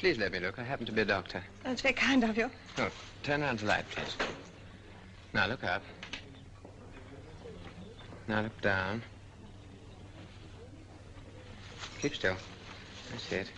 Please 0.00 0.16
let 0.16 0.32
me 0.32 0.40
look. 0.40 0.58
I 0.58 0.62
happen 0.62 0.86
to 0.86 0.92
be 0.92 1.02
a 1.02 1.04
doctor. 1.04 1.44
That's 1.62 1.82
very 1.82 1.92
kind 1.92 2.24
of 2.24 2.34
you. 2.34 2.50
Oh, 2.78 2.88
turn 3.22 3.42
around 3.42 3.58
the 3.58 3.66
light, 3.66 3.84
please. 3.90 4.16
Now 5.34 5.46
look 5.46 5.62
up. 5.62 5.82
Now 8.26 8.40
look 8.40 8.58
down. 8.62 9.02
Keep 12.00 12.14
still. 12.14 12.34
That's 13.10 13.30
it. 13.30 13.50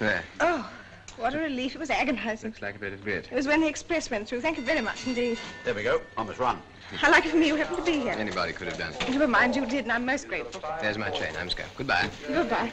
There. 0.00 0.24
Oh, 0.40 0.68
what 1.16 1.36
a 1.36 1.38
relief. 1.38 1.76
It 1.76 1.78
was 1.78 1.90
agonizing. 1.90 2.50
Looks 2.50 2.62
like 2.62 2.74
a 2.74 2.80
bit 2.80 2.94
of 2.94 3.04
grit. 3.04 3.28
It 3.30 3.36
was 3.36 3.46
when 3.46 3.60
the 3.60 3.68
express 3.68 4.10
went 4.10 4.26
through. 4.26 4.40
Thank 4.40 4.56
you 4.56 4.64
very 4.64 4.80
much 4.80 5.06
indeed. 5.06 5.38
There 5.64 5.72
we 5.72 5.84
go. 5.84 6.00
On 6.16 6.26
this 6.26 6.40
run. 6.40 6.60
Hmm. 6.90 6.96
How 6.96 7.10
lucky 7.10 7.28
for 7.28 7.36
me 7.36 7.48
you 7.48 7.56
happened 7.56 7.78
to 7.78 7.84
be 7.84 8.00
here. 8.00 8.12
Anybody 8.12 8.52
could 8.52 8.68
have 8.68 8.78
done 8.78 8.92
it. 8.92 9.08
Never 9.10 9.26
mind, 9.26 9.56
you 9.56 9.66
did, 9.66 9.84
and 9.84 9.92
I'm 9.92 10.04
most 10.04 10.28
grateful. 10.28 10.62
There's 10.80 10.98
my 10.98 11.10
train. 11.10 11.32
I'm 11.38 11.50
scared. 11.50 11.70
Goodbye. 11.76 12.10
Goodbye. 12.26 12.72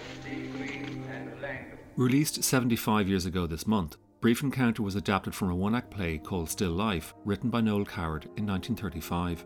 Released 1.95 2.43
75 2.43 3.07
years 3.07 3.25
ago 3.25 3.45
this 3.47 3.67
month, 3.67 3.97
Brief 4.21 4.43
Encounter 4.43 4.83
was 4.83 4.95
adapted 4.95 5.33
from 5.33 5.49
a 5.49 5.55
one 5.55 5.75
act 5.75 5.91
play 5.91 6.17
called 6.17 6.49
Still 6.49 6.71
Life, 6.71 7.13
written 7.25 7.49
by 7.49 7.61
Noel 7.61 7.85
Coward 7.85 8.25
in 8.37 8.45
1935. 8.45 9.45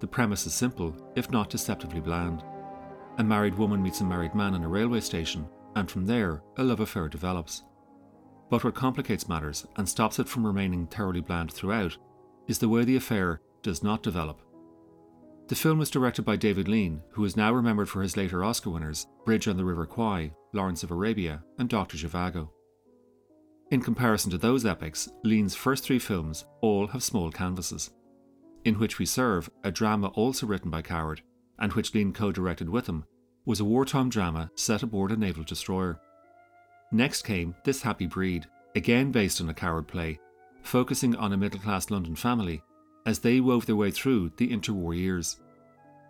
The 0.00 0.06
premise 0.06 0.46
is 0.46 0.54
simple, 0.54 0.94
if 1.16 1.30
not 1.30 1.50
deceptively 1.50 2.00
bland. 2.00 2.42
A 3.18 3.24
married 3.24 3.56
woman 3.56 3.82
meets 3.82 4.00
a 4.00 4.04
married 4.04 4.34
man 4.34 4.54
in 4.54 4.64
a 4.64 4.68
railway 4.68 5.00
station, 5.00 5.46
and 5.76 5.90
from 5.90 6.06
there, 6.06 6.42
a 6.56 6.62
love 6.62 6.80
affair 6.80 7.08
develops. 7.08 7.64
But 8.50 8.64
what 8.64 8.74
complicates 8.74 9.28
matters 9.28 9.66
and 9.76 9.88
stops 9.88 10.18
it 10.18 10.28
from 10.28 10.46
remaining 10.46 10.86
thoroughly 10.86 11.20
bland 11.20 11.52
throughout 11.52 11.96
is 12.48 12.58
the 12.58 12.68
way 12.68 12.84
the 12.84 12.96
affair 12.96 13.40
does 13.62 13.82
not 13.82 14.02
develop. 14.02 14.40
The 15.48 15.56
film 15.56 15.78
was 15.80 15.90
directed 15.90 16.22
by 16.22 16.36
David 16.36 16.68
Lean, 16.68 17.02
who 17.10 17.24
is 17.24 17.36
now 17.36 17.52
remembered 17.52 17.88
for 17.88 18.02
his 18.02 18.16
later 18.16 18.44
Oscar 18.44 18.70
winners 18.70 19.08
Bridge 19.24 19.48
on 19.48 19.56
the 19.56 19.64
River 19.64 19.84
Kwai, 19.84 20.32
Lawrence 20.52 20.84
of 20.84 20.92
Arabia, 20.92 21.42
and 21.58 21.68
Dr. 21.68 21.96
Zhivago. 21.96 22.50
In 23.72 23.82
comparison 23.82 24.30
to 24.30 24.38
those 24.38 24.64
epics, 24.64 25.08
Lean's 25.24 25.56
first 25.56 25.84
three 25.84 25.98
films 25.98 26.44
all 26.60 26.86
have 26.88 27.02
small 27.02 27.32
canvases. 27.32 27.90
In 28.64 28.78
Which 28.78 28.98
We 28.98 29.06
Serve, 29.06 29.50
a 29.64 29.72
drama 29.72 30.08
also 30.08 30.46
written 30.46 30.70
by 30.70 30.82
Coward, 30.82 31.22
and 31.58 31.72
which 31.72 31.94
Lean 31.94 32.12
co 32.12 32.30
directed 32.30 32.68
with 32.68 32.88
him, 32.88 33.04
was 33.44 33.58
a 33.58 33.64
wartime 33.64 34.08
drama 34.08 34.50
set 34.54 34.84
aboard 34.84 35.10
a 35.10 35.16
naval 35.16 35.42
destroyer. 35.42 35.98
Next 36.92 37.22
came 37.22 37.54
This 37.64 37.82
Happy 37.82 38.06
Breed, 38.06 38.46
again 38.76 39.10
based 39.10 39.40
on 39.40 39.48
a 39.48 39.54
Coward 39.54 39.88
play, 39.88 40.20
focusing 40.62 41.16
on 41.16 41.32
a 41.32 41.36
middle 41.36 41.58
class 41.58 41.90
London 41.90 42.14
family 42.14 42.62
as 43.06 43.18
they 43.20 43.40
wove 43.40 43.66
their 43.66 43.76
way 43.76 43.90
through 43.90 44.32
the 44.36 44.48
interwar 44.48 44.96
years. 44.96 45.40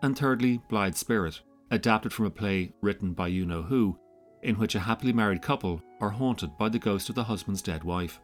And 0.02 0.18
thirdly, 0.18 0.60
Blithe 0.68 0.94
Spirit, 0.94 1.40
adapted 1.70 2.12
from 2.12 2.26
a 2.26 2.30
play 2.30 2.72
written 2.80 3.12
by 3.12 3.28
you 3.28 3.46
know 3.46 3.62
who, 3.62 3.98
in 4.42 4.56
which 4.56 4.74
a 4.74 4.80
happily 4.80 5.12
married 5.12 5.42
couple 5.42 5.82
are 6.00 6.10
haunted 6.10 6.56
by 6.56 6.68
the 6.68 6.78
ghost 6.78 7.08
of 7.08 7.14
the 7.14 7.24
husband's 7.24 7.62
dead 7.62 7.84
wife. 7.84 8.20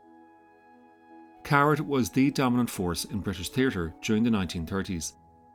Coward 1.44 1.80
was 1.80 2.10
the 2.10 2.30
dominant 2.32 2.70
force 2.70 3.04
in 3.04 3.20
British 3.20 3.50
theatre 3.50 3.94
during 4.02 4.24
the 4.24 4.30
1930s, 4.30 5.12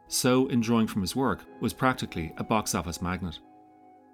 so 0.08 0.48
in 0.48 0.62
drawing 0.62 0.88
from 0.88 1.02
his 1.02 1.16
work 1.16 1.44
was 1.60 1.74
practically 1.74 2.34
a 2.38 2.44
box 2.44 2.76
office 2.76 3.02
magnet. 3.02 3.40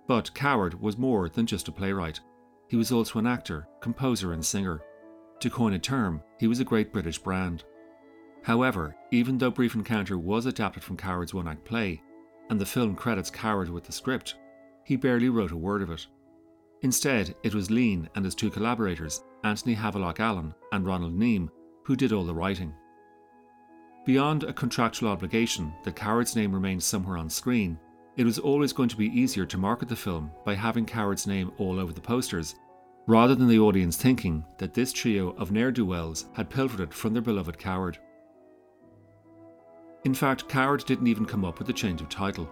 But 0.07 0.33
Coward 0.33 0.81
was 0.81 0.97
more 0.97 1.29
than 1.29 1.45
just 1.45 1.67
a 1.67 1.71
playwright. 1.71 2.19
He 2.67 2.77
was 2.77 2.91
also 2.91 3.19
an 3.19 3.27
actor, 3.27 3.67
composer, 3.81 4.33
and 4.33 4.43
singer. 4.43 4.81
To 5.39 5.49
coin 5.49 5.73
a 5.73 5.79
term, 5.79 6.23
he 6.39 6.47
was 6.47 6.59
a 6.59 6.65
great 6.65 6.91
British 6.91 7.19
brand. 7.19 7.63
However, 8.47 8.95
even 9.11 9.37
though 9.37 9.51
Brief 9.51 9.75
Encounter 9.75 10.17
was 10.17 10.45
adapted 10.45 10.81
from 10.81 10.95
Coward's 10.95 11.33
one 11.33 11.49
act 11.49 11.65
play, 11.65 12.01
and 12.49 12.57
the 12.57 12.65
film 12.65 12.95
credits 12.95 13.29
Coward 13.29 13.67
with 13.67 13.83
the 13.83 13.91
script, 13.91 14.35
he 14.85 14.95
barely 14.95 15.27
wrote 15.27 15.51
a 15.51 15.57
word 15.57 15.81
of 15.81 15.89
it. 15.89 16.07
Instead, 16.81 17.35
it 17.43 17.53
was 17.53 17.69
Lean 17.69 18.07
and 18.15 18.23
his 18.23 18.35
two 18.35 18.49
collaborators, 18.49 19.21
Anthony 19.43 19.73
Havelock 19.73 20.21
Allan 20.21 20.55
and 20.71 20.85
Ronald 20.85 21.13
Neame, 21.13 21.49
who 21.83 21.97
did 21.97 22.13
all 22.13 22.23
the 22.23 22.33
writing. 22.33 22.73
Beyond 24.05 24.45
a 24.45 24.53
contractual 24.53 25.09
obligation 25.09 25.73
that 25.83 25.97
Coward's 25.97 26.33
name 26.33 26.53
remained 26.53 26.83
somewhere 26.83 27.17
on 27.17 27.29
screen, 27.29 27.77
it 28.15 28.23
was 28.23 28.39
always 28.39 28.71
going 28.71 28.87
to 28.87 28.95
be 28.95 29.07
easier 29.07 29.45
to 29.45 29.57
market 29.57 29.89
the 29.89 29.95
film 29.97 30.31
by 30.45 30.55
having 30.55 30.85
Coward's 30.85 31.27
name 31.27 31.51
all 31.57 31.81
over 31.81 31.91
the 31.91 31.99
posters, 31.99 32.55
rather 33.07 33.35
than 33.35 33.49
the 33.49 33.59
audience 33.59 33.97
thinking 33.97 34.45
that 34.57 34.73
this 34.73 34.93
trio 34.93 35.31
of 35.31 35.51
ne'er 35.51 35.69
do 35.69 35.85
wells 35.85 36.27
had 36.33 36.49
pilfered 36.49 36.79
it 36.79 36.93
from 36.93 37.11
their 37.11 37.21
beloved 37.21 37.59
Coward. 37.59 37.99
In 40.07 40.13
fact, 40.13 40.47
Coward 40.47 40.85
didn't 40.85 41.07
even 41.07 41.25
come 41.25 41.43
up 41.43 41.59
with 41.59 41.67
a 41.67 41.73
change 41.73 41.99
of 41.99 42.07
title. 42.07 42.49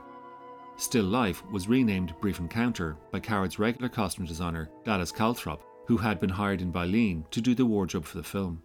Still 0.76 1.06
Life 1.06 1.42
was 1.54 1.70
renamed 1.70 2.14
Brief 2.20 2.38
Encounter 2.38 2.98
by 3.12 3.22
Coward's 3.22 3.60
regular 3.60 3.88
costume 3.88 4.26
designer 4.26 4.70
Gladys 4.84 5.14
Calthrop, 5.14 5.62
who 5.88 5.96
had 5.96 6.20
been 6.20 6.30
hired 6.30 6.62
in 6.62 6.70
by 6.70 6.86
to 6.86 7.40
do 7.40 7.56
the 7.56 7.66
wardrobe 7.66 8.04
for 8.04 8.18
the 8.18 8.24
film. 8.26 8.62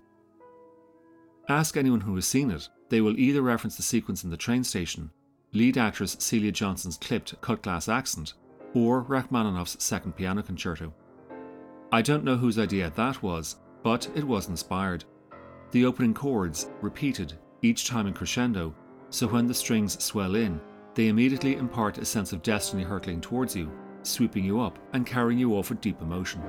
Ask 1.49 1.77
anyone 1.77 2.01
who 2.01 2.17
has 2.17 2.27
seen 2.27 2.51
it, 2.51 2.69
they 2.89 3.01
will 3.01 3.17
either 3.17 3.43
reference 3.43 3.77
the 3.77 3.85
sequence 3.85 4.25
in 4.25 4.31
the 4.31 4.37
train 4.37 4.65
station, 4.65 5.13
lead 5.53 5.79
actress 5.79 6.17
Celia 6.19 6.51
Johnson's 6.51 6.99
clipped 6.99 7.41
cut 7.41 7.63
glass 7.63 7.89
accent, 7.89 8.35
or 8.75 9.03
Rachmaninoff's 9.03 9.81
second 9.85 10.17
piano 10.17 10.43
concerto. 10.43 10.93
I 11.93 12.03
don't 12.03 12.25
know 12.25 12.37
whose 12.37 12.59
idea 12.59 12.93
that 12.97 13.23
was, 13.23 13.55
but 13.85 14.11
it 14.17 14.25
was 14.25 14.49
inspired. 14.49 15.05
The 15.71 15.85
opening 15.85 16.13
chords, 16.13 16.69
repeated, 16.81 17.35
each 17.63 17.87
time 17.87 18.07
in 18.09 18.15
crescendo, 18.15 18.75
so 19.11 19.27
when 19.27 19.47
the 19.47 19.55
strings 19.55 20.03
swell 20.03 20.37
in, 20.37 20.61
they 20.95 21.09
immediately 21.09 21.57
impart 21.57 21.99
a 21.99 22.05
sense 22.05 22.33
of 22.33 22.43
destiny 22.43 22.85
hurtling 22.85 23.21
towards 23.21 23.55
you, 23.57 23.71
sweeping 24.03 24.45
you 24.45 24.61
up 24.61 24.79
and 24.93 25.07
carrying 25.07 25.39
you 25.39 25.53
off 25.55 25.71
with 25.71 25.81
deep 25.81 26.01
emotion. 26.01 26.41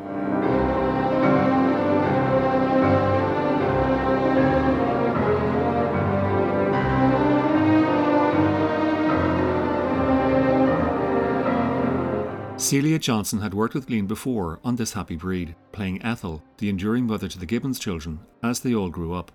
Celia 12.58 13.00
Johnson 13.00 13.42
had 13.42 13.56
worked 13.56 13.74
with 13.74 13.90
Lean 13.90 14.06
before 14.06 14.60
on 14.64 14.76
This 14.76 14.94
Happy 14.94 15.16
Breed, 15.16 15.56
playing 15.72 16.02
Ethel, 16.04 16.44
the 16.60 16.70
enduring 16.70 17.08
mother 17.08 17.28
to 17.28 17.40
the 17.40 17.46
Gibbons 17.46 17.80
children, 17.80 18.20
as 18.44 18.60
they 18.60 18.76
all 18.76 18.90
grew 18.90 19.14
up. 19.14 19.32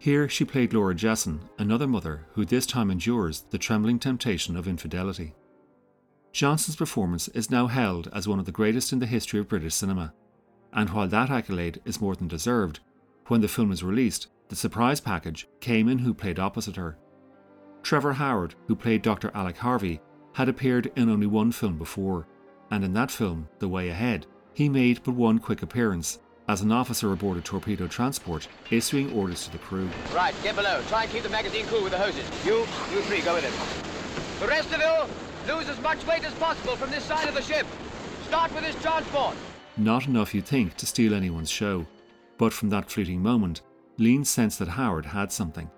Here 0.00 0.28
she 0.28 0.44
played 0.44 0.72
Laura 0.72 0.94
Jesson, 0.94 1.40
another 1.58 1.88
mother 1.88 2.26
who 2.32 2.44
this 2.44 2.66
time 2.66 2.90
endures 2.90 3.40
the 3.50 3.58
trembling 3.58 3.98
temptation 3.98 4.56
of 4.56 4.68
infidelity. 4.68 5.34
Johnson's 6.32 6.76
performance 6.76 7.26
is 7.28 7.50
now 7.50 7.66
held 7.66 8.08
as 8.12 8.28
one 8.28 8.38
of 8.38 8.44
the 8.44 8.52
greatest 8.52 8.92
in 8.92 9.00
the 9.00 9.06
history 9.06 9.40
of 9.40 9.48
British 9.48 9.74
cinema, 9.74 10.14
and 10.72 10.90
while 10.90 11.08
that 11.08 11.30
accolade 11.30 11.80
is 11.84 12.00
more 12.00 12.14
than 12.14 12.28
deserved, 12.28 12.78
when 13.26 13.40
the 13.40 13.48
film 13.48 13.70
was 13.70 13.82
released, 13.82 14.28
the 14.48 14.56
surprise 14.56 15.00
package 15.00 15.48
came 15.60 15.88
in 15.88 15.98
who 15.98 16.14
played 16.14 16.38
opposite 16.38 16.76
her. 16.76 16.96
Trevor 17.82 18.12
Howard, 18.12 18.54
who 18.66 18.76
played 18.76 19.02
Dr. 19.02 19.32
Alec 19.34 19.56
Harvey, 19.56 20.00
had 20.34 20.48
appeared 20.48 20.92
in 20.94 21.10
only 21.10 21.26
one 21.26 21.50
film 21.50 21.76
before, 21.76 22.28
and 22.70 22.84
in 22.84 22.92
that 22.92 23.10
film, 23.10 23.48
The 23.58 23.68
Way 23.68 23.88
Ahead, 23.88 24.26
he 24.54 24.68
made 24.68 25.02
but 25.02 25.14
one 25.14 25.38
quick 25.38 25.62
appearance 25.62 26.20
as 26.48 26.62
an 26.62 26.72
officer 26.72 27.12
aboard 27.12 27.36
a 27.36 27.40
torpedo 27.42 27.86
transport, 27.86 28.48
issuing 28.70 29.12
orders 29.12 29.44
to 29.44 29.52
the 29.52 29.58
crew. 29.58 29.88
Right, 30.14 30.34
get 30.42 30.56
below. 30.56 30.82
Try 30.88 31.02
and 31.04 31.12
keep 31.12 31.22
the 31.22 31.28
magazine 31.28 31.66
cool 31.66 31.82
with 31.82 31.92
the 31.92 31.98
hoses. 31.98 32.24
You, 32.44 32.60
you 32.90 33.02
three, 33.02 33.20
go 33.20 33.34
with 33.34 33.44
it. 33.44 34.40
The 34.40 34.48
rest 34.48 34.72
of 34.72 34.80
you, 34.80 35.54
lose 35.54 35.68
as 35.68 35.80
much 35.80 36.04
weight 36.06 36.24
as 36.24 36.32
possible 36.34 36.76
from 36.76 36.90
this 36.90 37.04
side 37.04 37.28
of 37.28 37.34
the 37.34 37.42
ship. 37.42 37.66
Start 38.26 38.54
with 38.54 38.64
this 38.64 38.80
transport. 38.82 39.36
Not 39.76 40.06
enough, 40.06 40.34
you 40.34 40.40
think, 40.40 40.76
to 40.76 40.86
steal 40.86 41.14
anyone's 41.14 41.50
show. 41.50 41.86
But 42.38 42.52
from 42.52 42.70
that 42.70 42.90
fleeting 42.90 43.22
moment, 43.22 43.62
Lean 43.98 44.24
sensed 44.24 44.58
that 44.60 44.68
Howard 44.68 45.06
had 45.06 45.30
something. 45.30 45.70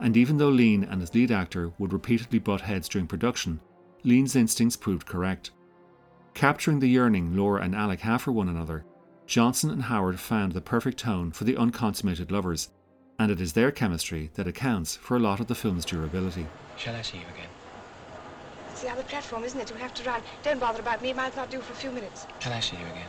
And 0.00 0.16
even 0.16 0.36
though 0.36 0.48
Lean 0.48 0.84
and 0.84 1.00
his 1.00 1.14
lead 1.14 1.30
actor 1.30 1.72
would 1.78 1.92
repeatedly 1.92 2.38
butt 2.38 2.60
heads 2.60 2.88
during 2.88 3.06
production, 3.06 3.60
Lean's 4.04 4.36
instincts 4.36 4.76
proved 4.76 5.06
correct. 5.06 5.50
Capturing 6.34 6.78
the 6.78 6.88
yearning 6.88 7.36
Laura 7.36 7.62
and 7.62 7.74
Alec 7.74 8.00
have 8.00 8.22
for 8.22 8.32
one 8.32 8.48
another, 8.48 8.84
Johnson 9.26 9.70
and 9.70 9.82
Howard 9.82 10.20
found 10.20 10.52
the 10.52 10.60
perfect 10.60 10.98
tone 10.98 11.32
for 11.32 11.44
the 11.44 11.56
unconsummated 11.56 12.30
lovers, 12.30 12.68
and 13.18 13.30
it 13.30 13.40
is 13.40 13.54
their 13.54 13.72
chemistry 13.72 14.30
that 14.34 14.46
accounts 14.46 14.94
for 14.94 15.16
a 15.16 15.20
lot 15.20 15.40
of 15.40 15.48
the 15.48 15.54
film's 15.54 15.84
durability. 15.84 16.46
Shall 16.76 16.94
I 16.94 17.02
see 17.02 17.18
you 17.18 17.24
again? 17.34 17.48
It's 18.70 18.82
the 18.82 18.90
other 18.90 19.02
platform, 19.02 19.42
isn't 19.42 19.58
it? 19.58 19.68
You'll 19.68 19.80
have 19.80 19.94
to 19.94 20.04
run. 20.04 20.22
Don't 20.44 20.60
bother 20.60 20.80
about 20.80 21.02
me. 21.02 21.12
Mine's 21.12 21.34
not 21.34 21.50
due 21.50 21.60
for 21.60 21.72
a 21.72 21.76
few 21.76 21.90
minutes. 21.90 22.26
Shall 22.38 22.52
I 22.52 22.60
see 22.60 22.76
you 22.76 22.84
again? 22.84 23.08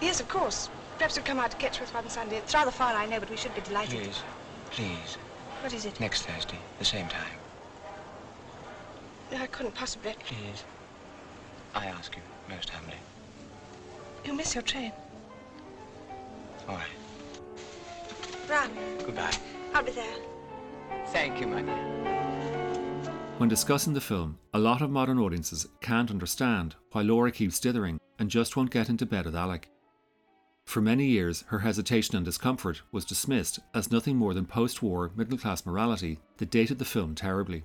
Yes, 0.00 0.20
of 0.20 0.28
course. 0.28 0.68
Perhaps 0.98 1.16
you'll 1.16 1.26
come 1.26 1.40
out 1.40 1.50
to 1.50 1.56
Ketchworth 1.56 1.92
one 1.92 2.08
Sunday. 2.08 2.36
It's 2.36 2.54
rather 2.54 2.70
far, 2.70 2.92
I 2.92 3.06
know, 3.06 3.18
but 3.18 3.30
we 3.30 3.36
should 3.36 3.54
be 3.54 3.60
delighted. 3.62 4.00
Please, 4.00 4.22
please. 4.70 5.16
What 5.62 5.72
is 5.72 5.84
it? 5.84 5.98
Next 5.98 6.22
Thursday, 6.22 6.58
the 6.78 6.84
same 6.84 7.08
time. 7.08 7.38
No, 9.32 9.38
I 9.38 9.46
couldn't 9.48 9.74
possibly. 9.74 10.14
Please. 10.24 10.64
I 11.74 11.86
ask 11.86 12.14
you 12.14 12.22
most 12.48 12.70
humbly. 12.70 12.94
You 14.24 14.32
miss 14.34 14.54
your 14.54 14.62
train. 14.62 14.92
All 16.68 16.76
right. 16.76 16.86
Run. 18.48 18.70
Goodbye. 18.98 19.32
I'll 19.74 19.82
be 19.82 19.92
there. 19.92 20.16
Thank 21.08 21.40
you, 21.40 21.46
my 21.46 21.62
dear. 21.62 21.98
When 23.38 23.48
discussing 23.48 23.94
the 23.94 24.00
film, 24.00 24.38
a 24.52 24.58
lot 24.58 24.82
of 24.82 24.90
modern 24.90 25.18
audiences 25.18 25.66
can't 25.80 26.10
understand 26.10 26.74
why 26.92 27.02
Laura 27.02 27.30
keeps 27.30 27.60
dithering 27.60 28.00
and 28.18 28.28
just 28.28 28.56
won't 28.56 28.70
get 28.70 28.88
into 28.88 29.06
bed 29.06 29.24
with 29.24 29.36
Alec. 29.36 29.70
For 30.64 30.82
many 30.82 31.06
years, 31.06 31.44
her 31.46 31.60
hesitation 31.60 32.16
and 32.16 32.24
discomfort 32.24 32.82
was 32.92 33.04
dismissed 33.04 33.60
as 33.72 33.90
nothing 33.90 34.16
more 34.16 34.34
than 34.34 34.44
post 34.44 34.82
war 34.82 35.10
middle 35.16 35.38
class 35.38 35.64
morality 35.64 36.18
that 36.36 36.50
dated 36.50 36.78
the 36.78 36.84
film 36.84 37.14
terribly. 37.14 37.64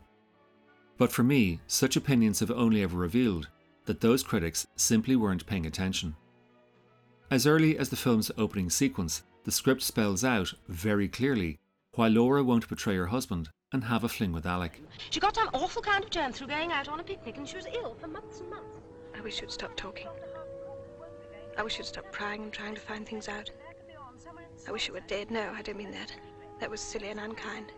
But 0.98 1.12
for 1.12 1.24
me, 1.24 1.60
such 1.68 1.98
opinions 1.98 2.40
have 2.40 2.52
only 2.52 2.82
ever 2.82 2.98
revealed 2.98 3.50
that 3.86 4.00
those 4.00 4.24
critics 4.24 4.68
simply 4.78 5.16
weren't 5.16 5.46
paying 5.46 5.66
attention. 5.66 6.16
As 7.34 7.48
early 7.48 7.80
as 7.80 7.90
the 7.90 7.96
film's 7.96 8.30
opening 8.38 8.70
sequence, 8.70 9.24
the 9.44 9.52
script 9.52 9.82
spells 9.82 10.24
out 10.24 10.54
very 10.68 11.08
clearly 11.08 11.58
why 11.96 12.08
Laura 12.08 12.44
won't 12.44 12.70
betray 12.70 12.96
her 12.96 13.08
husband 13.08 13.50
and 13.72 13.86
have 13.86 14.04
a 14.04 14.08
fling 14.08 14.32
with 14.34 14.46
Alec. 14.46 14.80
She 15.10 15.20
got 15.20 15.34
some 15.34 15.50
awful 15.52 15.82
kind 15.82 16.04
of 16.04 16.12
germ 16.12 16.32
through 16.32 16.50
going 16.50 16.72
out 16.72 16.88
on 16.90 17.00
a 17.00 17.04
picnic 17.04 17.38
and 17.38 17.50
she 17.50 17.56
was 17.56 17.66
ill 17.74 17.96
for 18.00 18.08
months 18.08 18.40
and 18.40 18.52
months. 18.52 18.78
I 19.18 19.22
wish 19.22 19.42
you'd 19.42 19.52
stop 19.52 19.76
talking. 19.76 20.10
I 21.58 21.64
wish 21.64 21.80
you'd 21.80 21.88
stop 21.88 22.12
prying 22.12 22.44
and 22.44 22.54
trying 22.54 22.76
to 22.76 22.82
find 22.82 23.04
things 23.04 23.28
out. 23.28 23.50
I 24.68 24.72
wish 24.72 24.88
you 24.88 24.94
were 24.94 25.00
dead. 25.00 25.32
No, 25.32 25.52
I 25.56 25.64
don't 25.64 25.78
mean 25.78 25.90
that. 25.90 26.16
That 26.60 26.70
was 26.70 26.82
silly 26.82 27.10
and 27.10 27.20
unkind. 27.20 27.72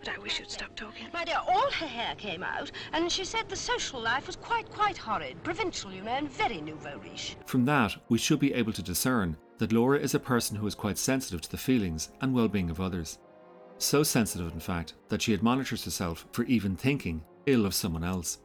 But 0.00 0.08
I 0.08 0.18
wish 0.18 0.38
you'd 0.38 0.50
stop 0.50 0.74
talking. 0.74 1.06
My 1.12 1.24
dear, 1.24 1.40
all 1.46 1.70
her 1.70 1.86
hair 1.86 2.14
came 2.16 2.42
out, 2.42 2.70
and 2.92 3.10
she 3.10 3.24
said 3.24 3.48
the 3.48 3.56
social 3.56 4.00
life 4.00 4.26
was 4.26 4.36
quite, 4.36 4.68
quite 4.70 4.96
horrid. 4.96 5.42
Provincial, 5.42 5.92
you 5.92 6.02
know, 6.02 6.12
and 6.12 6.30
very 6.30 6.60
nouveau 6.60 6.98
riche. 6.98 7.36
From 7.46 7.64
that, 7.66 7.96
we 8.08 8.18
should 8.18 8.38
be 8.40 8.54
able 8.54 8.72
to 8.72 8.82
discern 8.82 9.36
that 9.58 9.72
Laura 9.72 9.98
is 9.98 10.14
a 10.14 10.20
person 10.20 10.56
who 10.56 10.66
is 10.66 10.74
quite 10.74 10.98
sensitive 10.98 11.40
to 11.42 11.50
the 11.50 11.56
feelings 11.56 12.10
and 12.20 12.34
well 12.34 12.48
being 12.48 12.70
of 12.70 12.80
others. 12.80 13.18
So 13.78 14.02
sensitive, 14.02 14.52
in 14.52 14.60
fact, 14.60 14.94
that 15.08 15.22
she 15.22 15.34
admonishes 15.34 15.84
herself 15.84 16.26
for 16.32 16.44
even 16.44 16.76
thinking 16.76 17.22
ill 17.46 17.66
of 17.66 17.74
someone 17.74 18.04
else. 18.04 18.38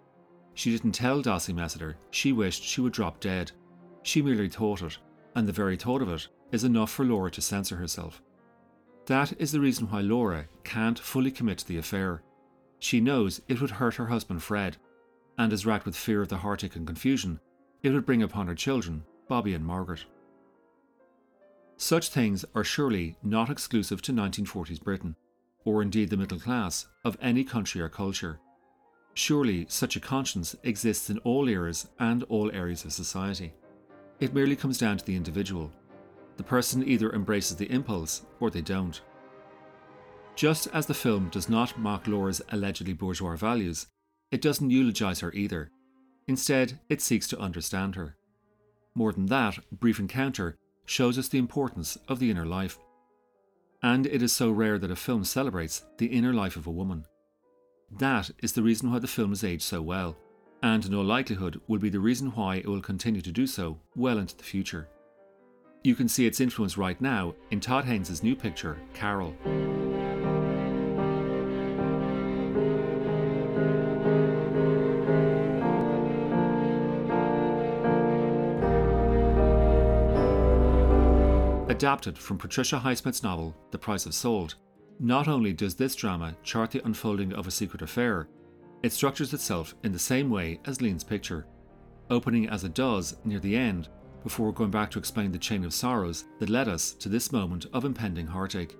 She 0.54 0.72
didn't 0.72 0.92
tell 0.92 1.22
Darcy 1.22 1.54
Messiter 1.54 1.96
she 2.12 2.34
wished 2.34 2.63
she 2.63 2.81
would 2.81 2.94
drop 2.94 3.19
dead. 3.19 3.51
She 4.04 4.22
merely 4.22 4.50
thought 4.50 4.81
it, 4.81 4.98
and 5.36 5.48
the 5.48 5.54
very 5.54 5.78
thought 5.78 6.01
of 6.01 6.10
it 6.10 6.28
is 6.51 6.63
enough 6.63 6.92
for 6.92 7.06
Laura 7.06 7.31
to 7.31 7.42
censor 7.42 7.78
herself. 7.78 8.22
That 9.10 9.34
is 9.42 9.52
the 9.52 9.60
reason 9.60 9.90
why 9.90 10.02
Laura 10.02 10.46
can't 10.64 11.00
fully 11.00 11.32
commit 11.32 11.58
to 11.58 11.68
the 11.68 11.80
affair. 11.80 12.22
She 12.78 13.02
knows 13.02 13.42
it 13.48 13.60
would 13.60 13.72
hurt 13.72 13.96
her 13.96 14.06
husband 14.06 14.44
Fred, 14.44 14.78
and 15.36 15.52
is 15.52 15.66
racked 15.66 15.88
with 15.88 15.96
fear 15.96 16.22
of 16.22 16.28
the 16.28 16.38
heartache 16.38 16.76
and 16.76 16.86
confusion 16.86 17.40
it 17.82 17.90
would 17.90 18.06
bring 18.06 18.22
upon 18.22 18.46
her 18.46 18.54
children, 18.54 19.04
Bobby 19.28 19.56
and 19.56 19.66
Margaret. 19.66 20.06
Such 21.76 22.10
things 22.10 22.46
are 22.54 22.64
surely 22.64 23.18
not 23.24 23.50
exclusive 23.50 24.00
to 24.04 24.14
1940s 24.14 24.84
Britain, 24.84 25.16
or 25.66 25.82
indeed 25.82 26.12
the 26.12 26.18
middle 26.18 26.40
class 26.40 26.86
of 27.04 27.18
any 27.20 27.44
country 27.44 27.82
or 27.82 27.90
culture. 27.90 28.40
Surely 29.16 29.66
such 29.70 29.96
a 29.96 30.00
conscience 30.00 30.56
exists 30.62 31.10
in 31.10 31.18
all 31.20 31.50
eras 31.50 31.88
and 31.98 32.22
all 32.24 32.52
areas 32.52 32.86
of 32.86 32.94
society. 32.94 33.54
It 34.20 34.36
merely 34.36 34.56
comes 34.56 34.78
down 34.78 34.98
to 34.98 35.06
the 35.06 35.16
individual, 35.16 35.72
the 36.39 36.44
person 36.44 36.88
either 36.88 37.12
embraces 37.12 37.57
the 37.57 37.69
impulse 37.69 38.21
or 38.39 38.50
they 38.50 38.62
don't. 38.62 39.01
Just 40.38 40.68
as 40.68 40.86
the 40.86 40.94
film 40.94 41.27
does 41.27 41.50
not 41.50 41.77
mock 41.77 42.07
Laura's 42.07 42.41
allegedly 42.53 42.94
bourgeois 42.94 43.36
values, 43.36 43.88
it 44.31 44.41
doesn't 44.41 44.69
eulogise 44.69 45.19
her 45.19 45.33
either. 45.33 45.69
Instead, 46.27 46.80
it 46.88 47.01
seeks 47.01 47.27
to 47.27 47.39
understand 47.39 47.95
her. 47.95 48.15
More 48.95 49.12
than 49.12 49.25
that, 49.25 49.59
Brief 49.69 50.00
Encounter 50.00 50.56
shows 50.86 51.18
us 51.18 51.27
the 51.27 51.38
importance 51.38 51.97
of 52.07 52.19
the 52.19 52.31
inner 52.31 52.45
life. 52.45 52.80
And 53.83 54.07
it 54.07 54.24
is 54.24 54.31
so 54.31 54.50
rare 54.50 54.80
that 54.80 54.91
a 54.91 54.95
film 54.95 55.25
celebrates 55.25 55.83
the 55.97 56.06
inner 56.06 56.33
life 56.33 56.56
of 56.56 56.68
a 56.68 56.71
woman. 56.71 57.06
That 57.91 58.31
is 58.41 58.53
the 58.53 58.63
reason 58.63 58.94
why 58.94 59.00
the 59.00 59.07
film 59.07 59.31
has 59.31 59.44
aged 59.44 59.63
so 59.63 59.81
well, 59.81 60.15
and 60.63 60.86
in 60.86 60.95
all 60.95 61.03
likelihood 61.03 61.59
will 61.68 61.80
be 61.80 61.89
the 61.89 62.00
reason 62.00 62.30
why 62.30 62.56
it 62.56 62.65
will 62.65 62.81
continue 62.81 63.19
to 63.24 63.31
do 63.33 63.45
so 63.45 63.81
well 63.94 64.19
into 64.19 64.38
the 64.38 64.44
future. 64.45 64.88
You 65.81 65.96
can 65.96 66.10
see 66.10 66.26
its 66.26 66.42
influence 66.42 66.78
right 66.78 67.00
now 67.00 67.36
in 67.52 67.62
Todd 67.62 67.86
Haynes' 67.86 68.22
new 68.22 68.36
picture, 68.36 68.78
Carol. 68.94 69.34
Adapted 81.70 82.18
from 82.18 82.38
Patricia 82.38 82.78
Highsmith's 82.78 83.24
novel, 83.24 83.56
The 83.72 83.78
Price 83.78 84.06
of 84.06 84.14
Salt, 84.14 84.56
not 85.00 85.30
only 85.30 85.54
does 85.54 85.75
this 85.75 85.96
drama 85.96 86.36
chart 86.44 86.72
the 86.72 86.84
unfolding 86.84 87.32
of 87.32 87.48
a 87.48 87.52
secret 87.52 87.82
affair, 87.82 88.28
it 88.84 88.92
structures 88.92 89.34
itself 89.34 89.74
in 89.86 89.94
the 89.94 90.00
same 90.00 90.30
way 90.30 90.60
as 90.66 90.82
Lean's 90.82 91.06
picture, 91.06 91.48
opening 92.10 92.50
as 92.50 92.66
it 92.66 92.74
does 92.74 93.16
near 93.24 93.40
the 93.40 93.56
end 93.56 93.88
before 94.24 94.54
going 94.54 94.71
back 94.71 94.92
to 94.92 95.00
explain 95.00 95.31
the 95.31 95.38
chain 95.38 95.63
of 95.63 95.74
sorrows 95.74 96.25
that 96.39 96.50
led 96.50 96.68
us 96.68 96.94
to 96.94 97.10
this 97.10 97.31
moment 97.31 97.66
of 97.74 97.86
impending 97.86 98.27
heartache. 98.27 98.77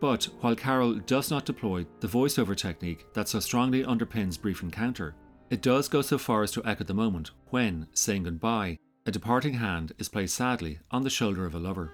But 0.00 0.24
while 0.40 0.56
Carol 0.56 0.94
does 0.94 1.30
not 1.30 1.44
deploy 1.44 1.86
the 2.00 2.08
voiceover 2.08 2.56
technique 2.56 3.06
that 3.12 3.28
so 3.28 3.40
strongly 3.40 3.84
underpins 3.84 4.40
Brief 4.40 4.62
Encounter, 4.62 5.14
it 5.50 5.62
does 5.62 5.88
go 5.88 6.00
so 6.00 6.16
far 6.16 6.42
as 6.42 6.52
to 6.52 6.64
echo 6.64 6.84
the 6.84 6.94
moment 6.94 7.32
when, 7.50 7.86
saying 7.92 8.22
goodbye, 8.22 8.78
a 9.06 9.10
departing 9.10 9.54
hand 9.54 9.92
is 9.98 10.08
placed 10.08 10.36
sadly 10.36 10.78
on 10.90 11.02
the 11.02 11.10
shoulder 11.10 11.44
of 11.44 11.54
a 11.54 11.58
lover. 11.58 11.92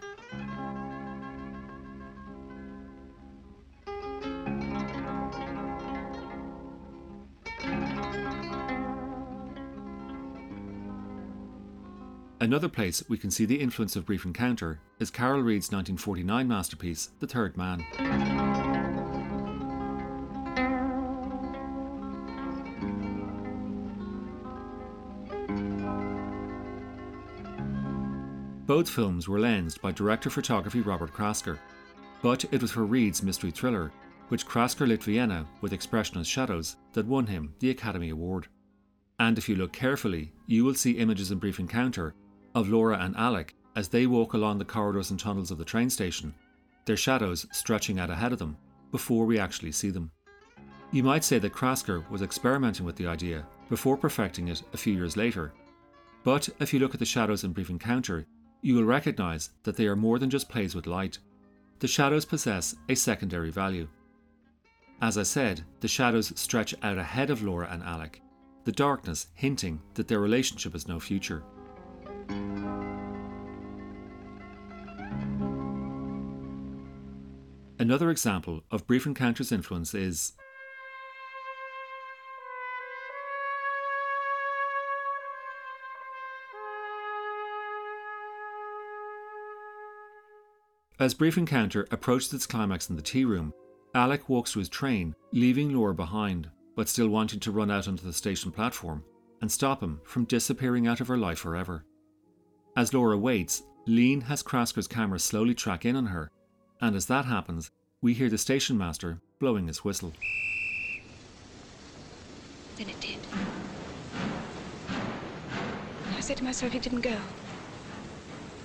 Another 12.38 12.69
place 12.69 13.03
we 13.09 13.17
can 13.17 13.31
see 13.31 13.47
the 13.47 13.59
influence 13.59 13.97
of 13.97 14.05
Brief 14.05 14.27
Encounter 14.27 14.79
is 14.99 15.11
Carol 15.11 15.41
Reed's 15.41 15.73
1949 15.73 16.47
masterpiece, 16.47 17.09
The 17.19 17.27
Third 17.27 17.56
Man. 17.56 17.79
Both 28.67 28.91
films 28.91 29.29
were 29.29 29.41
lensed 29.41 29.81
by 29.81 29.93
director 29.93 30.29
photography 30.29 30.82
Robert 30.82 31.15
Krasker, 31.15 31.59
but 32.21 32.44
it 32.53 32.61
was 32.61 32.71
for 32.71 32.85
Reed's 32.85 33.23
mystery 33.23 33.50
thriller, 33.50 33.91
which 34.29 34.47
Krasker 34.47 34.87
lit 34.87 35.03
Vienna 35.03 35.47
with 35.62 35.73
expressionist 35.73 36.27
shadows, 36.27 36.77
that 36.93 37.06
won 37.06 37.27
him 37.29 37.55
the 37.61 37.71
Academy 37.71 38.11
Award. 38.11 38.49
And 39.19 39.39
if 39.39 39.49
you 39.49 39.56
look 39.56 39.73
carefully, 39.73 40.35
you 40.47 40.62
will 40.67 40.75
see 40.75 40.99
images 40.99 41.31
in 41.31 41.39
Brief 41.39 41.59
Encounter 41.59 42.15
of 42.56 42.70
Laura 42.70 42.98
and 42.98 43.15
Alec 43.17 43.55
as 43.77 43.89
they 43.89 44.06
walk 44.06 44.32
along 44.32 44.56
the 44.58 44.65
corridors 44.65 45.10
and 45.10 45.20
tunnels 45.20 45.51
of 45.51 45.58
the 45.58 45.65
train 45.65 45.91
station, 45.91 46.34
their 46.86 46.96
shadows 46.96 47.46
stretching 47.53 48.01
out 48.01 48.08
ahead 48.08 48.32
of 48.32 48.39
them 48.39 48.56
before 48.91 49.27
we 49.27 49.39
actually 49.39 49.72
see 49.72 49.91
them. 49.91 50.10
You 50.91 51.03
might 51.03 51.22
say 51.22 51.39
that 51.39 51.53
Krasker 51.53 52.08
was 52.08 52.22
experimenting 52.22 52.86
with 52.86 52.96
the 52.96 53.06
idea 53.06 53.46
before 53.69 53.98
perfecting 53.98 54.48
it 54.48 54.63
a 54.72 54.79
few 54.79 54.94
years 54.94 55.19
later. 55.19 55.53
But 56.25 56.48
if 56.58 56.72
you 56.72 56.81
look 56.81 56.94
at 56.94 56.98
the 56.98 57.05
shadows 57.05 57.44
in 57.44 57.53
Brief 57.53 57.69
Encounter, 57.69 58.25
you 58.63 58.75
will 58.75 58.84
recognise 58.84 59.51
that 59.65 59.77
they 59.77 59.86
are 59.86 59.94
more 59.94 60.19
than 60.19 60.31
just 60.31 60.48
plays 60.48 60.75
with 60.75 60.86
light. 60.86 61.19
The 61.81 61.89
shadows 61.89 62.25
possess 62.25 62.75
a 62.89 62.94
secondary 62.94 63.51
value. 63.51 63.86
As 65.03 65.19
I 65.19 65.25
said, 65.25 65.63
the 65.81 65.89
shadows 65.89 66.32
stretch 66.41 66.75
out 66.82 66.96
ahead 66.96 67.29
of 67.29 67.43
Laura 67.43 67.69
and 67.70 67.82
Alec, 67.82 68.22
the 68.65 68.72
darkness 68.72 69.27
hinting 69.34 69.82
that 69.93 70.08
their 70.08 70.20
relationship 70.20 70.72
has 70.72 70.89
no 70.89 70.98
future. 70.98 71.44
Another 77.79 78.11
example 78.11 78.65
of 78.71 78.87
Brief 78.87 79.06
Encounter's 79.06 79.53
influence 79.53 79.95
is 79.95 80.33
As 90.99 91.13
Brief 91.13 91.37
Encounter 91.37 91.87
approaches 91.91 92.33
its 92.33 92.47
climax 92.47 92.89
in 92.89 92.97
the 92.97 93.03
tea 93.03 93.27
room, 93.27 93.53
Alec 93.95 94.31
walks 94.31 94.53
to 94.53 94.59
his 94.59 94.71
train, 94.71 95.15
leaving 95.31 95.75
Laura 95.75 95.95
behind, 95.95 96.49
but 96.75 96.89
still 96.89 97.09
wanting 97.09 97.39
to 97.41 97.53
run 97.53 97.71
out 97.71 97.87
onto 97.87 98.03
the 98.03 98.13
station 98.15 98.51
platform 98.51 99.05
and 99.43 99.53
stop 99.53 99.83
him 99.83 100.01
from 100.05 100.25
disappearing 100.25 100.87
out 100.87 101.01
of 101.01 101.09
her 101.09 101.19
life 101.19 101.39
forever. 101.39 101.85
As 102.77 102.93
Laura 102.93 103.17
waits, 103.17 103.63
Lean 103.87 104.21
has 104.23 104.43
Krasker's 104.43 104.87
camera 104.87 105.19
slowly 105.19 105.55
track 105.55 105.87
in 105.87 105.97
on 105.97 106.05
her, 106.06 106.31
and 106.79 106.95
as 106.95 107.06
that 107.06 107.25
happens, 107.25 107.71
we 108.03 108.13
hear 108.13 108.29
the 108.29 108.37
station 108.37 108.77
master 108.77 109.19
blowing 109.39 109.67
his 109.67 109.83
whistle. 109.83 110.13
Then 112.77 112.91
it 112.91 113.01
did. 113.01 113.17
I 116.15 116.21
said 116.21 116.37
to 116.37 116.45
myself 116.45 116.73
he 116.73 116.79
didn't 116.79 117.01
go. 117.01 117.17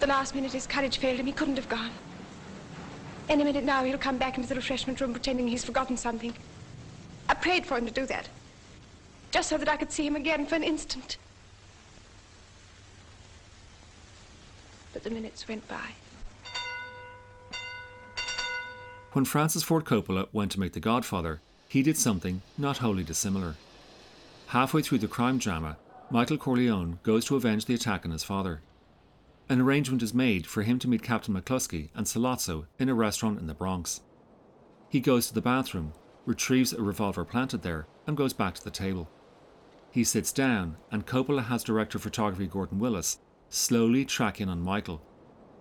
The 0.01 0.07
last 0.07 0.35
minute 0.35 0.51
his 0.51 0.67
courage 0.67 0.97
failed 0.97 1.21
him. 1.21 1.27
He 1.27 1.31
couldn't 1.31 1.55
have 1.55 1.69
gone. 1.69 1.91
Any 3.29 3.45
minute 3.45 3.63
now 3.63 3.85
he'll 3.85 3.97
come 3.97 4.17
back 4.17 4.35
into 4.35 4.49
the 4.49 4.55
refreshment 4.55 4.99
room 4.99 5.13
pretending 5.13 5.47
he's 5.47 5.63
forgotten 5.63 5.95
something. 5.95 6.33
I 7.29 7.33
prayed 7.35 7.65
for 7.65 7.77
him 7.77 7.85
to 7.85 7.93
do 7.93 8.05
that. 8.07 8.27
Just 9.31 9.47
so 9.47 9.57
that 9.57 9.69
I 9.69 9.77
could 9.77 9.93
see 9.93 10.05
him 10.05 10.17
again 10.17 10.45
for 10.45 10.55
an 10.55 10.63
instant. 10.63 11.17
But 14.93 15.03
the 15.03 15.09
minutes 15.09 15.47
went 15.47 15.67
by. 15.67 15.91
When 19.13 19.25
Francis 19.25 19.63
Ford 19.63 19.83
Coppola 19.83 20.27
went 20.31 20.51
to 20.53 20.59
make 20.59 20.73
The 20.73 20.79
Godfather, 20.79 21.41
he 21.67 21.83
did 21.83 21.97
something 21.97 22.41
not 22.57 22.77
wholly 22.77 23.03
dissimilar. 23.03 23.55
Halfway 24.47 24.81
through 24.81 24.99
the 24.99 25.07
crime 25.07 25.37
drama, 25.37 25.77
Michael 26.09 26.37
Corleone 26.37 26.99
goes 27.03 27.25
to 27.25 27.35
avenge 27.35 27.65
the 27.65 27.73
attack 27.73 28.05
on 28.05 28.11
his 28.11 28.23
father. 28.23 28.61
An 29.49 29.59
arrangement 29.59 30.01
is 30.01 30.13
made 30.13 30.47
for 30.47 30.63
him 30.63 30.79
to 30.79 30.87
meet 30.87 31.03
Captain 31.03 31.33
McCluskey 31.33 31.89
and 31.93 32.05
Sollozzo 32.05 32.65
in 32.79 32.87
a 32.87 32.93
restaurant 32.93 33.39
in 33.39 33.47
the 33.47 33.53
Bronx. 33.53 34.01
He 34.89 34.99
goes 34.99 35.27
to 35.27 35.33
the 35.33 35.41
bathroom, 35.41 35.93
retrieves 36.25 36.73
a 36.73 36.81
revolver 36.81 37.25
planted 37.25 37.61
there, 37.61 37.87
and 38.07 38.15
goes 38.15 38.33
back 38.33 38.55
to 38.55 38.63
the 38.63 38.71
table. 38.71 39.09
He 39.89 40.05
sits 40.05 40.31
down, 40.31 40.77
and 40.89 41.05
Coppola 41.05 41.45
has 41.45 41.63
director 41.63 41.97
of 41.97 42.03
photography 42.03 42.47
Gordon 42.47 42.79
Willis 42.79 43.17
slowly 43.51 44.05
track 44.05 44.39
in 44.39 44.49
on 44.49 44.61
Michael, 44.61 45.01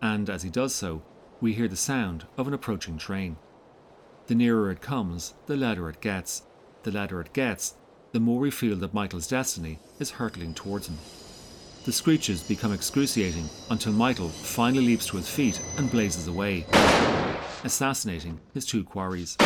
and 0.01 0.31
as 0.31 0.43
he 0.43 0.49
does 0.49 0.75
so, 0.75 1.03
we 1.41 1.53
hear 1.53 1.69
the 1.69 1.77
sound 1.77 2.25
of 2.39 2.47
an 2.47 2.55
approaching 2.55 2.97
train. 2.97 3.37
The 4.29 4.35
nearer 4.37 4.71
it 4.71 4.81
comes, 4.81 5.35
the 5.47 5.57
louder 5.57 5.89
it 5.91 6.01
gets. 6.01 6.45
The 6.85 6.93
louder 6.93 7.21
it 7.21 7.33
gets, 7.33 7.75
the 8.13 8.21
more 8.21 8.39
we 8.39 8.51
feel 8.51 8.77
that 8.77 8.95
Michael's 8.95 9.27
destiny 9.27 9.81
is 9.99 10.13
hurtling 10.13 10.55
towards 10.55 10.89
him. 10.89 10.99
The 11.85 11.93
screeches 11.93 12.43
become 12.43 12.73
excruciating 12.73 13.49
until 13.71 13.93
Michael 13.93 14.29
finally 14.29 14.85
leaps 14.85 15.07
to 15.07 15.17
his 15.17 15.29
feet 15.29 15.61
and 15.77 15.91
blazes 15.91 16.29
away, 16.29 16.67
assassinating 17.65 18.39
his 18.55 18.65
two 18.65 18.85
quarries. 18.85 19.37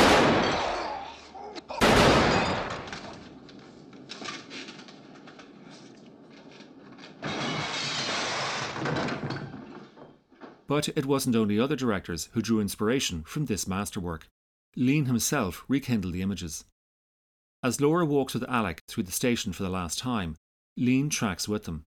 But 10.75 10.89
it 10.97 11.07
wasn't 11.07 11.37
only 11.37 11.61
other 11.61 11.77
directors 11.77 12.31
who 12.33 12.43
drew 12.43 12.59
inspiration 12.59 13.23
from 13.23 13.45
this 13.45 13.69
masterwork. 13.69 14.27
Lean 14.75 15.05
himself 15.05 15.65
rekindled 15.69 16.13
the 16.13 16.21
images. 16.21 16.65
As 17.63 17.81
Laura 17.81 18.05
walks 18.05 18.35
with 18.35 18.43
Alec 18.49 18.83
through 18.89 19.05
the 19.05 19.13
station 19.13 19.53
for 19.53 19.63
the 19.63 19.69
last 19.69 20.01
time, 20.01 20.35
Lean 20.77 21.11
tracks 21.11 21.47
with 21.47 21.63
them. 21.63 21.85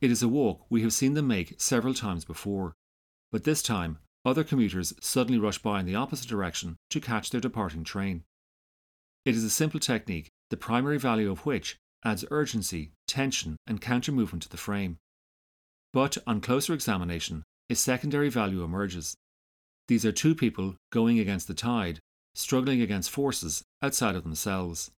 It 0.00 0.12
is 0.12 0.22
a 0.22 0.28
walk 0.28 0.64
we 0.70 0.82
have 0.82 0.92
seen 0.92 1.14
them 1.14 1.26
make 1.26 1.60
several 1.60 1.92
times 1.92 2.24
before, 2.24 2.72
but 3.32 3.42
this 3.42 3.64
time 3.64 3.98
other 4.24 4.44
commuters 4.44 4.94
suddenly 5.00 5.40
rush 5.40 5.58
by 5.58 5.80
in 5.80 5.86
the 5.86 5.96
opposite 5.96 6.28
direction 6.28 6.76
to 6.90 7.00
catch 7.00 7.30
their 7.30 7.40
departing 7.40 7.82
train. 7.82 8.22
It 9.24 9.34
is 9.34 9.42
a 9.42 9.50
simple 9.50 9.80
technique, 9.80 10.30
the 10.50 10.56
primary 10.56 11.00
value 11.00 11.32
of 11.32 11.44
which 11.46 11.78
adds 12.04 12.24
urgency, 12.30 12.92
tension, 13.08 13.56
and 13.66 13.80
counter 13.80 14.12
movement 14.12 14.44
to 14.44 14.48
the 14.48 14.56
frame. 14.56 14.98
But 15.92 16.16
on 16.28 16.40
closer 16.40 16.72
examination, 16.72 17.42
a 17.70 17.74
secondary 17.76 18.28
value 18.28 18.64
emerges. 18.64 19.16
These 19.86 20.04
are 20.04 20.12
two 20.12 20.34
people 20.34 20.74
going 20.90 21.20
against 21.20 21.46
the 21.46 21.54
tide, 21.54 22.00
struggling 22.34 22.82
against 22.82 23.10
forces 23.10 23.62
outside 23.80 24.16
of 24.16 24.24
themselves. 24.24 24.90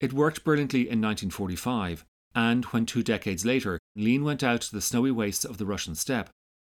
It 0.00 0.12
worked 0.12 0.44
brilliantly 0.44 0.80
in 0.80 1.00
1945, 1.00 2.04
and 2.34 2.64
when 2.66 2.84
two 2.84 3.04
decades 3.04 3.44
later 3.44 3.78
Lean 3.94 4.24
went 4.24 4.42
out 4.42 4.62
to 4.62 4.72
the 4.72 4.80
snowy 4.80 5.12
wastes 5.12 5.44
of 5.44 5.58
the 5.58 5.64
Russian 5.64 5.94
steppe, 5.94 6.28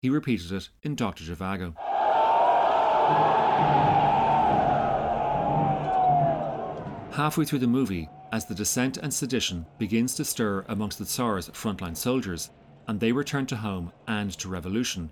he 0.02 0.10
repeated 0.10 0.50
it 0.50 0.68
in 0.82 0.96
Dr. 0.96 1.22
Zhivago. 1.22 1.74
Halfway 7.12 7.44
through 7.44 7.60
the 7.60 7.68
movie, 7.68 8.08
as 8.32 8.44
the 8.44 8.56
dissent 8.56 8.96
and 8.96 9.14
sedition 9.14 9.64
begins 9.78 10.16
to 10.16 10.24
stir 10.24 10.64
amongst 10.66 10.98
the 10.98 11.04
Tsar's 11.04 11.48
frontline 11.50 11.96
soldiers, 11.96 12.50
and 12.86 13.00
they 13.00 13.12
return 13.12 13.46
to 13.46 13.56
home 13.56 13.92
and 14.06 14.30
to 14.38 14.48
revolution, 14.48 15.10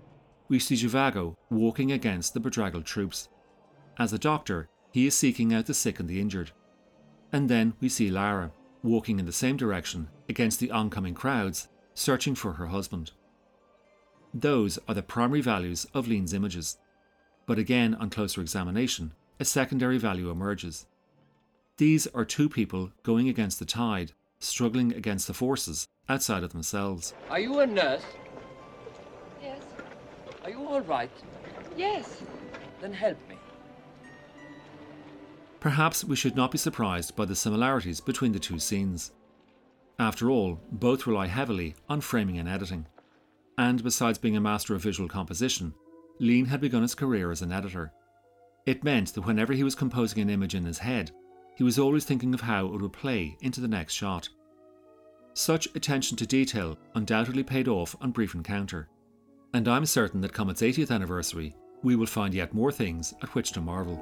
we 0.48 0.58
see 0.58 0.74
Zhivago 0.74 1.34
walking 1.50 1.92
against 1.92 2.34
the 2.34 2.40
bedraggled 2.40 2.84
troops. 2.84 3.28
As 3.98 4.12
a 4.12 4.18
doctor, 4.18 4.68
he 4.92 5.06
is 5.06 5.14
seeking 5.14 5.54
out 5.54 5.66
the 5.66 5.74
sick 5.74 5.98
and 5.98 6.08
the 6.08 6.20
injured. 6.20 6.50
And 7.32 7.48
then 7.48 7.74
we 7.80 7.88
see 7.88 8.10
Lara 8.10 8.52
walking 8.82 9.18
in 9.18 9.26
the 9.26 9.32
same 9.32 9.56
direction 9.56 10.08
against 10.28 10.60
the 10.60 10.70
oncoming 10.70 11.14
crowds, 11.14 11.68
searching 11.94 12.34
for 12.34 12.52
her 12.52 12.66
husband. 12.66 13.12
Those 14.34 14.78
are 14.88 14.94
the 14.94 15.02
primary 15.02 15.40
values 15.40 15.86
of 15.94 16.08
Lean's 16.08 16.34
images. 16.34 16.78
But 17.46 17.58
again, 17.58 17.94
on 17.94 18.10
closer 18.10 18.40
examination, 18.40 19.12
a 19.40 19.44
secondary 19.44 19.98
value 19.98 20.30
emerges. 20.30 20.86
These 21.78 22.06
are 22.08 22.24
two 22.24 22.48
people 22.48 22.92
going 23.02 23.28
against 23.28 23.58
the 23.58 23.64
tide, 23.64 24.12
struggling 24.38 24.92
against 24.92 25.26
the 25.26 25.34
forces 25.34 25.88
outside 26.08 26.42
of 26.42 26.52
themselves. 26.52 27.14
Are 27.30 27.40
you 27.40 27.60
a 27.60 27.66
nurse? 27.66 28.02
Yes. 29.42 29.60
Are 30.44 30.50
you 30.50 30.66
all 30.66 30.80
right? 30.82 31.10
Yes. 31.76 32.22
Then 32.80 32.92
help 32.92 33.18
me. 33.28 33.36
Perhaps 35.60 36.04
we 36.04 36.16
should 36.16 36.34
not 36.34 36.50
be 36.50 36.58
surprised 36.58 37.14
by 37.14 37.24
the 37.24 37.36
similarities 37.36 38.00
between 38.00 38.32
the 38.32 38.40
two 38.40 38.58
scenes. 38.58 39.12
After 39.98 40.28
all, 40.28 40.60
both 40.72 41.06
rely 41.06 41.28
heavily 41.28 41.76
on 41.88 42.00
framing 42.00 42.38
and 42.38 42.48
editing. 42.48 42.86
And 43.56 43.84
besides 43.84 44.18
being 44.18 44.36
a 44.36 44.40
master 44.40 44.74
of 44.74 44.82
visual 44.82 45.08
composition, 45.08 45.74
Lean 46.18 46.46
had 46.46 46.60
begun 46.60 46.82
his 46.82 46.96
career 46.96 47.30
as 47.30 47.42
an 47.42 47.52
editor. 47.52 47.92
It 48.66 48.82
meant 48.82 49.14
that 49.14 49.22
whenever 49.22 49.52
he 49.52 49.62
was 49.62 49.74
composing 49.74 50.20
an 50.22 50.30
image 50.30 50.54
in 50.54 50.64
his 50.64 50.78
head, 50.78 51.12
he 51.56 51.62
was 51.62 51.78
always 51.78 52.04
thinking 52.04 52.34
of 52.34 52.40
how 52.40 52.66
it 52.66 52.80
would 52.80 52.92
play 52.92 53.36
into 53.40 53.60
the 53.60 53.68
next 53.68 53.94
shot. 53.94 54.28
Such 55.34 55.66
attention 55.74 56.16
to 56.18 56.26
detail 56.26 56.78
undoubtedly 56.94 57.42
paid 57.42 57.66
off 57.66 57.96
on 58.00 58.10
Brief 58.10 58.34
Encounter, 58.34 58.88
and 59.54 59.66
I'm 59.66 59.86
certain 59.86 60.20
that 60.20 60.32
come 60.32 60.50
its 60.50 60.60
80th 60.60 60.90
anniversary, 60.90 61.56
we 61.82 61.96
will 61.96 62.06
find 62.06 62.34
yet 62.34 62.52
more 62.52 62.70
things 62.70 63.14
at 63.22 63.34
which 63.34 63.52
to 63.52 63.60
marvel. 63.60 63.98